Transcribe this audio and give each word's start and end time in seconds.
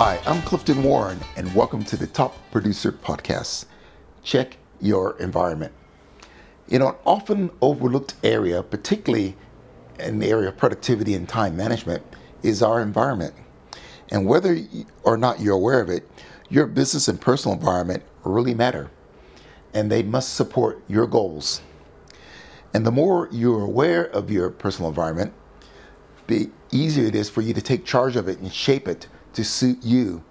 Hi, 0.00 0.20
I'm 0.26 0.42
Clifton 0.42 0.84
Warren, 0.84 1.18
and 1.36 1.52
welcome 1.56 1.82
to 1.86 1.96
the 1.96 2.06
Top 2.06 2.36
Producer 2.52 2.92
Podcast. 2.92 3.64
Check 4.22 4.56
your 4.80 5.18
environment. 5.18 5.72
You 6.68 6.78
know, 6.78 6.90
an 6.90 6.94
often 7.04 7.50
overlooked 7.60 8.14
area, 8.22 8.62
particularly 8.62 9.36
in 9.98 10.20
the 10.20 10.28
area 10.28 10.50
of 10.50 10.56
productivity 10.56 11.14
and 11.14 11.28
time 11.28 11.56
management, 11.56 12.04
is 12.44 12.62
our 12.62 12.80
environment. 12.80 13.34
And 14.08 14.24
whether 14.24 14.56
or 15.02 15.16
not 15.16 15.40
you're 15.40 15.56
aware 15.56 15.80
of 15.80 15.90
it, 15.90 16.08
your 16.48 16.66
business 16.66 17.08
and 17.08 17.20
personal 17.20 17.56
environment 17.56 18.04
really 18.22 18.54
matter, 18.54 18.92
and 19.74 19.90
they 19.90 20.04
must 20.04 20.32
support 20.32 20.80
your 20.86 21.08
goals. 21.08 21.60
And 22.72 22.86
the 22.86 22.92
more 22.92 23.28
you're 23.32 23.64
aware 23.64 24.04
of 24.04 24.30
your 24.30 24.48
personal 24.50 24.90
environment, 24.90 25.32
the 26.28 26.50
easier 26.70 27.06
it 27.06 27.16
is 27.16 27.28
for 27.28 27.40
you 27.40 27.52
to 27.52 27.60
take 27.60 27.84
charge 27.84 28.14
of 28.14 28.28
it 28.28 28.38
and 28.38 28.52
shape 28.52 28.86
it 28.86 29.08
to 29.38 29.44
suit 29.44 29.78
you. 29.84 30.24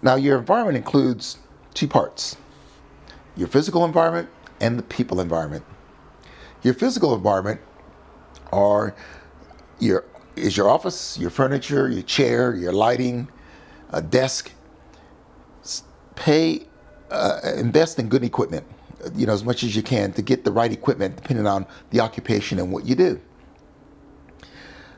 Now, 0.00 0.14
your 0.14 0.38
environment 0.38 0.78
includes 0.78 1.36
two 1.74 1.86
parts 1.86 2.36
your 3.36 3.46
physical 3.46 3.84
environment 3.84 4.30
and 4.58 4.78
the 4.78 4.82
people 4.82 5.20
environment. 5.20 5.62
Your 6.62 6.72
physical 6.72 7.14
environment 7.14 7.60
are 8.50 8.96
your 9.78 10.06
is 10.34 10.56
your 10.56 10.70
office, 10.70 11.18
your 11.18 11.28
furniture, 11.28 11.90
your 11.90 12.02
chair, 12.02 12.54
your 12.54 12.72
lighting, 12.72 13.28
a 13.90 14.00
desk. 14.00 14.52
Pay 16.14 16.66
uh, 17.10 17.40
invest 17.56 17.98
in 17.98 18.08
good 18.08 18.24
equipment, 18.24 18.64
you 19.14 19.26
know, 19.26 19.34
as 19.34 19.44
much 19.44 19.62
as 19.62 19.76
you 19.76 19.82
can 19.82 20.14
to 20.14 20.22
get 20.22 20.44
the 20.44 20.50
right 20.50 20.72
equipment, 20.72 21.16
depending 21.16 21.46
on 21.46 21.66
the 21.90 22.00
occupation 22.00 22.58
and 22.58 22.72
what 22.72 22.86
you 22.86 22.94
do. 22.94 23.20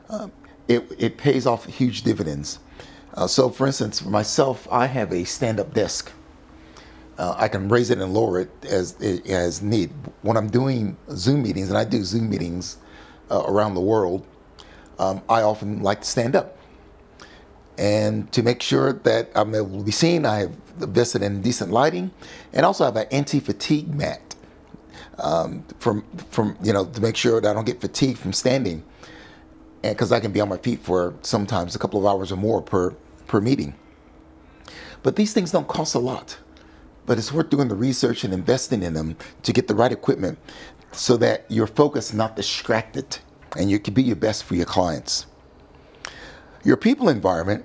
Um, 0.09 0.31
it, 0.69 0.89
it 0.97 1.17
pays 1.17 1.45
off 1.45 1.65
huge 1.65 2.03
dividends. 2.03 2.59
Uh, 3.19 3.27
so, 3.27 3.49
for 3.49 3.67
instance, 3.67 3.99
for 3.99 4.07
myself, 4.07 4.65
I 4.71 4.85
have 4.85 5.11
a 5.11 5.25
stand-up 5.25 5.73
desk. 5.73 6.09
Uh, 7.17 7.35
I 7.37 7.49
can 7.49 7.67
raise 7.67 7.89
it 7.89 7.97
and 7.97 8.13
lower 8.13 8.39
it 8.39 8.49
as 8.63 8.95
as 9.27 9.61
need. 9.61 9.91
When 10.21 10.37
I'm 10.37 10.49
doing 10.49 10.95
Zoom 11.11 11.41
meetings, 11.43 11.67
and 11.67 11.77
I 11.77 11.83
do 11.83 12.01
Zoom 12.01 12.29
meetings 12.29 12.77
uh, 13.29 13.43
around 13.45 13.73
the 13.73 13.81
world, 13.81 14.25
um, 14.99 15.21
I 15.27 15.41
often 15.41 15.83
like 15.83 15.99
to 15.99 16.07
stand 16.07 16.33
up. 16.33 16.57
And 17.77 18.31
to 18.31 18.41
make 18.41 18.61
sure 18.61 18.93
that 18.93 19.31
I'm 19.35 19.53
able 19.53 19.79
to 19.79 19.83
be 19.83 19.91
seen, 19.91 20.25
I 20.25 20.39
have 20.39 20.55
invested 20.81 21.21
in 21.21 21.41
decent 21.41 21.71
lighting, 21.71 22.11
and 22.53 22.65
also 22.65 22.85
have 22.85 22.95
an 22.95 23.07
anti-fatigue 23.11 23.93
mat 23.93 24.33
um, 25.17 25.65
from 25.79 26.05
from 26.31 26.57
you 26.63 26.71
know 26.71 26.85
to 26.85 27.01
make 27.01 27.17
sure 27.17 27.41
that 27.41 27.49
I 27.49 27.53
don't 27.53 27.65
get 27.65 27.81
fatigued 27.81 28.17
from 28.17 28.31
standing, 28.31 28.81
and 29.83 29.93
because 29.93 30.13
I 30.13 30.21
can 30.21 30.31
be 30.31 30.39
on 30.39 30.47
my 30.47 30.57
feet 30.57 30.79
for 30.79 31.15
sometimes 31.21 31.75
a 31.75 31.79
couple 31.79 31.99
of 31.99 32.05
hours 32.05 32.31
or 32.31 32.37
more 32.37 32.61
per 32.61 32.95
per 33.29 33.39
meeting. 33.39 33.73
But 35.01 35.15
these 35.15 35.33
things 35.33 35.51
don't 35.51 35.67
cost 35.67 35.95
a 35.95 35.99
lot, 35.99 36.37
but 37.05 37.17
it's 37.17 37.31
worth 37.31 37.49
doing 37.49 37.69
the 37.69 37.75
research 37.75 38.25
and 38.25 38.33
investing 38.33 38.83
in 38.83 38.93
them 38.93 39.15
to 39.43 39.53
get 39.53 39.67
the 39.69 39.75
right 39.75 39.91
equipment, 39.91 40.37
so 40.91 41.15
that 41.17 41.49
your 41.49 41.67
focus 41.67 42.13
not 42.13 42.35
distracted, 42.35 43.19
and 43.57 43.71
you 43.71 43.79
can 43.79 43.93
be 43.93 44.03
your 44.03 44.17
best 44.17 44.43
for 44.43 44.55
your 44.55 44.65
clients. 44.65 45.25
Your 46.65 46.75
people 46.75 47.07
environment 47.07 47.63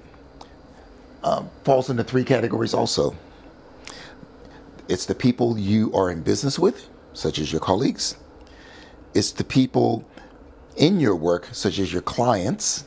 um, 1.25 1.51
falls 1.65 1.91
into 1.91 2.05
three 2.05 2.23
categories 2.23 2.75
also. 2.75 3.17
It's 4.89 5.07
the 5.07 5.15
people 5.15 5.59
you 5.59 5.93
are 5.95 6.11
in 6.11 6.23
business 6.23 6.59
with, 6.59 6.89
such 7.15 7.39
as 7.39 7.51
your 7.51 7.61
colleagues. 7.61 8.17
It's 9.15 9.33
the 9.33 9.45
people 9.45 10.05
in 10.77 11.01
your 11.01 11.17
work, 11.17 11.49
such 11.53 11.79
as 11.79 11.93
your 11.93 12.03
clients. 12.03 12.85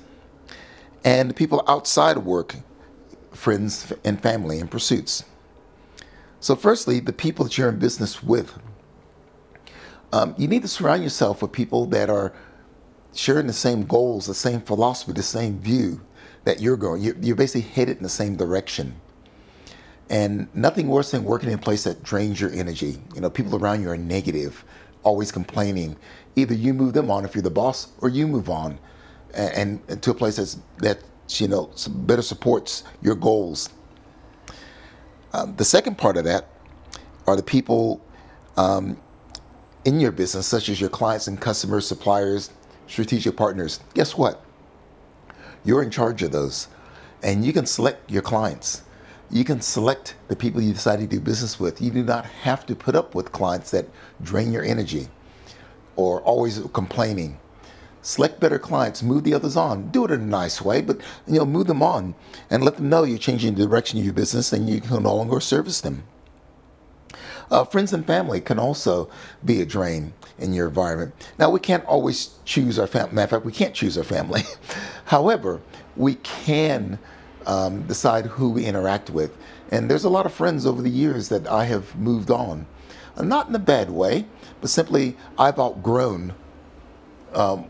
And 1.03 1.29
the 1.29 1.33
people 1.33 1.63
outside 1.67 2.17
of 2.17 2.25
work, 2.25 2.55
friends 3.37 3.93
and 4.03 4.21
family 4.21 4.59
and 4.59 4.69
pursuits. 4.69 5.23
So, 6.39 6.55
firstly, 6.55 6.99
the 6.99 7.13
people 7.13 7.45
that 7.45 7.57
you're 7.57 7.69
in 7.69 7.79
business 7.79 8.21
with. 8.23 8.57
Um, 10.13 10.35
you 10.37 10.47
need 10.47 10.61
to 10.61 10.67
surround 10.67 11.03
yourself 11.03 11.41
with 11.41 11.51
people 11.51 11.85
that 11.87 12.09
are 12.09 12.33
sharing 13.13 13.47
the 13.47 13.53
same 13.53 13.85
goals, 13.85 14.25
the 14.25 14.33
same 14.33 14.61
philosophy, 14.61 15.11
the 15.11 15.23
same 15.23 15.59
view 15.59 16.01
that 16.45 16.61
you're 16.61 16.77
going. 16.77 17.01
You're, 17.01 17.17
you're 17.21 17.35
basically 17.35 17.69
headed 17.69 17.97
in 17.97 18.03
the 18.03 18.09
same 18.09 18.37
direction. 18.37 18.95
And 20.09 20.47
nothing 20.55 20.87
worse 20.87 21.11
than 21.11 21.25
working 21.25 21.49
in 21.49 21.55
a 21.55 21.61
place 21.61 21.83
that 21.83 22.03
drains 22.03 22.39
your 22.39 22.51
energy. 22.51 22.97
You 23.13 23.21
know, 23.21 23.29
people 23.29 23.55
around 23.57 23.81
you 23.81 23.89
are 23.89 23.97
negative, 23.97 24.63
always 25.03 25.31
complaining. 25.31 25.97
Either 26.37 26.53
you 26.53 26.73
move 26.73 26.93
them 26.93 27.11
on 27.11 27.25
if 27.25 27.35
you're 27.35 27.41
the 27.41 27.49
boss, 27.49 27.89
or 27.99 28.07
you 28.07 28.27
move 28.27 28.49
on, 28.49 28.79
and, 29.33 29.81
and 29.89 30.01
to 30.01 30.11
a 30.11 30.13
place 30.13 30.37
that's 30.37 30.57
that 30.77 30.99
you 31.29 31.47
know 31.47 31.71
better 31.89 32.21
supports 32.21 32.83
your 33.01 33.15
goals. 33.15 33.69
Um, 35.33 35.55
the 35.55 35.65
second 35.65 35.97
part 35.97 36.17
of 36.17 36.23
that 36.23 36.47
are 37.27 37.35
the 37.35 37.43
people 37.43 38.01
um, 38.55 38.97
in 39.85 39.99
your 39.99 40.11
business, 40.11 40.47
such 40.47 40.69
as 40.69 40.81
your 40.81 40.89
clients 40.89 41.27
and 41.27 41.39
customers, 41.39 41.87
suppliers, 41.87 42.51
strategic 42.87 43.35
partners. 43.37 43.79
Guess 43.93 44.17
what? 44.17 44.43
You're 45.63 45.83
in 45.83 45.91
charge 45.91 46.23
of 46.23 46.31
those. 46.31 46.67
And 47.23 47.45
you 47.45 47.53
can 47.53 47.65
select 47.65 48.09
your 48.09 48.21
clients. 48.21 48.83
You 49.29 49.43
can 49.43 49.59
select 49.59 50.15
the 50.27 50.35
people 50.35 50.61
you 50.61 50.73
decide 50.73 50.99
to 50.99 51.07
do 51.07 51.19
business 51.19 51.59
with. 51.59 51.81
You 51.81 51.91
do 51.91 52.03
not 52.03 52.25
have 52.25 52.65
to 52.67 52.75
put 52.75 52.95
up 52.95 53.15
with 53.15 53.31
clients 53.31 53.71
that 53.71 53.87
drain 54.21 54.53
your 54.53 54.63
energy 54.63 55.07
or 55.95 56.21
always 56.21 56.59
complaining. 56.73 57.39
Select 58.07 58.39
better 58.39 58.57
clients, 58.57 59.03
move 59.03 59.25
the 59.25 59.33
others 59.33 59.57
on. 59.57 59.89
Do 59.89 60.05
it 60.05 60.11
in 60.11 60.21
a 60.21 60.25
nice 60.25 60.61
way, 60.61 60.79
but 60.79 61.01
you 61.27 61.39
know, 61.39 61.45
move 61.45 61.67
them 61.67 61.83
on 61.83 62.15
and 62.49 62.63
let 62.63 62.77
them 62.77 62.87
know 62.87 63.03
you're 63.03 63.17
changing 63.17 63.55
the 63.55 63.65
direction 63.65 63.99
of 63.99 64.05
your 64.05 64.13
business 64.13 64.53
and 64.53 64.69
you 64.69 64.79
can 64.79 65.03
no 65.03 65.13
longer 65.13 65.41
service 65.41 65.81
them. 65.81 66.03
Uh, 67.51 67.65
friends 67.65 67.91
and 67.91 68.07
family 68.07 68.39
can 68.39 68.59
also 68.59 69.09
be 69.43 69.59
a 69.59 69.65
drain 69.65 70.13
in 70.39 70.53
your 70.53 70.69
environment. 70.69 71.13
Now, 71.37 71.49
we 71.49 71.59
can't 71.59 71.83
always 71.83 72.39
choose 72.45 72.79
our 72.79 72.87
family. 72.87 73.13
Matter 73.13 73.23
of 73.25 73.29
fact, 73.41 73.45
we 73.45 73.51
can't 73.51 73.75
choose 73.75 73.97
our 73.97 74.05
family. 74.05 74.43
However, 75.07 75.59
we 75.97 76.15
can 76.15 76.99
um, 77.45 77.81
decide 77.87 78.25
who 78.25 78.51
we 78.51 78.63
interact 78.63 79.09
with. 79.09 79.35
And 79.69 79.91
there's 79.91 80.05
a 80.05 80.09
lot 80.09 80.25
of 80.25 80.31
friends 80.31 80.65
over 80.65 80.81
the 80.81 80.89
years 80.89 81.27
that 81.27 81.45
I 81.45 81.65
have 81.65 81.93
moved 81.97 82.31
on. 82.31 82.67
Uh, 83.17 83.23
not 83.23 83.49
in 83.49 83.55
a 83.55 83.59
bad 83.59 83.89
way, 83.89 84.27
but 84.61 84.69
simply 84.69 85.17
I've 85.37 85.59
outgrown. 85.59 86.35
Um, 87.33 87.65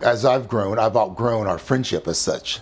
as 0.00 0.24
I've 0.24 0.48
grown, 0.48 0.78
I've 0.78 0.96
outgrown 0.96 1.46
our 1.46 1.58
friendship 1.58 2.08
as 2.08 2.18
such. 2.18 2.60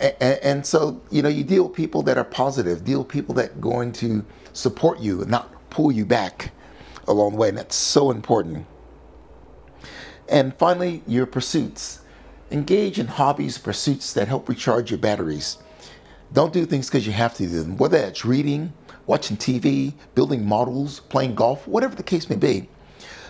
And, 0.00 0.38
and, 0.42 0.66
so, 0.66 1.00
you 1.10 1.22
know, 1.22 1.28
you 1.28 1.44
deal 1.44 1.68
with 1.68 1.76
people 1.76 2.02
that 2.02 2.18
are 2.18 2.24
positive, 2.24 2.84
deal 2.84 3.00
with 3.00 3.08
people 3.08 3.34
that 3.36 3.50
are 3.50 3.60
going 3.60 3.92
to 3.92 4.24
support 4.52 4.98
you 4.98 5.22
and 5.22 5.30
not 5.30 5.70
pull 5.70 5.92
you 5.92 6.04
back 6.04 6.52
along 7.06 7.32
the 7.32 7.38
way. 7.38 7.48
And 7.50 7.58
that's 7.58 7.76
so 7.76 8.10
important. 8.10 8.66
And 10.28 10.54
finally, 10.56 11.02
your 11.06 11.26
pursuits. 11.26 12.00
Engage 12.50 12.98
in 12.98 13.06
hobbies, 13.06 13.58
pursuits 13.58 14.12
that 14.14 14.28
help 14.28 14.48
recharge 14.48 14.90
your 14.90 14.98
batteries. 14.98 15.58
Don't 16.32 16.52
do 16.52 16.66
things 16.66 16.88
because 16.88 17.06
you 17.06 17.12
have 17.12 17.34
to 17.34 17.46
do 17.46 17.62
them, 17.62 17.76
whether 17.76 18.00
that's 18.00 18.24
reading, 18.24 18.72
watching 19.06 19.36
TV, 19.36 19.94
building 20.14 20.46
models, 20.46 21.00
playing 21.00 21.34
golf, 21.34 21.66
whatever 21.68 21.94
the 21.94 22.02
case 22.02 22.28
may 22.28 22.36
be. 22.36 22.68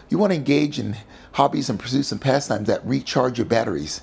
You 0.08 0.18
want 0.18 0.32
to 0.32 0.36
engage 0.36 0.78
in 0.78 0.96
hobbies 1.32 1.70
and 1.70 1.78
pursuits 1.78 2.12
and 2.12 2.20
pastimes 2.20 2.68
that 2.68 2.86
recharge 2.86 3.38
your 3.38 3.46
batteries. 3.46 4.02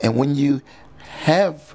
And 0.00 0.16
when 0.16 0.34
you 0.34 0.62
have 0.98 1.74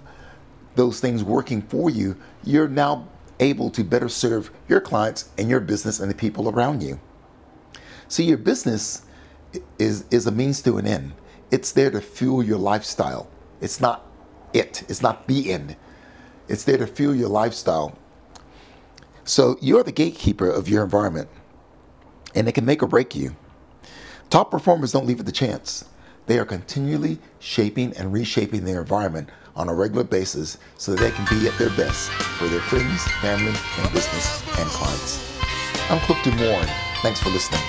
those 0.76 1.00
things 1.00 1.24
working 1.24 1.62
for 1.62 1.90
you, 1.90 2.18
you're 2.44 2.68
now 2.68 3.08
able 3.40 3.70
to 3.72 3.84
better 3.84 4.10
serve 4.10 4.52
your 4.68 4.82
clients 4.82 5.30
and 5.38 5.50
your 5.50 5.60
business 5.60 6.00
and 6.00 6.10
the 6.10 6.16
people 6.16 6.50
around 6.50 6.84
you. 6.84 7.00
See, 8.08 8.24
your 8.24 8.38
business 8.38 9.06
is, 9.80 10.06
is 10.12 10.28
a 10.28 10.32
means 10.32 10.62
to 10.64 10.78
an 10.78 10.86
end. 10.86 11.14
It's 11.52 11.72
there 11.72 11.92
to 11.92 12.02
fuel 12.02 12.44
your 12.44 12.58
lifestyle. 12.58 13.30
It's 13.62 13.80
not 13.80 14.06
it, 14.56 14.84
it's 14.88 15.02
not 15.02 15.28
the 15.28 15.52
end. 15.52 15.76
It's 16.48 16.64
there 16.64 16.78
to 16.78 16.88
fuel 16.88 17.14
your 17.14 17.28
lifestyle. 17.28 17.98
So 19.26 19.58
you're 19.60 19.84
the 19.84 19.92
gatekeeper 19.92 20.50
of 20.50 20.70
your 20.70 20.84
environment, 20.84 21.28
and 22.34 22.48
it 22.48 22.54
can 22.54 22.64
make 22.64 22.82
or 22.82 22.88
break 22.88 23.16
you. 23.16 23.36
Top 24.36 24.52
performers 24.52 24.92
don't 24.92 25.06
leave 25.06 25.22
it 25.22 25.26
to 25.26 25.32
chance. 25.32 25.86
They 26.26 26.38
are 26.40 26.44
continually 26.44 27.20
shaping 27.40 27.96
and 27.96 28.12
reshaping 28.12 28.66
their 28.66 28.82
environment 28.82 29.30
on 29.56 29.70
a 29.70 29.74
regular 29.74 30.04
basis 30.04 30.58
so 30.76 30.92
that 30.94 31.00
they 31.00 31.12
can 31.12 31.24
be 31.30 31.48
at 31.48 31.58
their 31.58 31.70
best 31.70 32.10
for 32.10 32.48
their 32.48 32.60
friends, 32.60 33.02
family, 33.22 33.54
and 33.78 33.94
business 33.94 34.44
and 34.60 34.70
clients. 34.72 35.40
I'm 35.90 36.00
Clifton 36.00 36.38
Warren. 36.38 36.68
Thanks 37.02 37.22
for 37.22 37.30
listening. 37.30 37.62